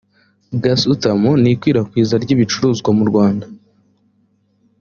[0.63, 3.45] gasutamo n ikwirakwiza ry ibicuruzwa mu rwanda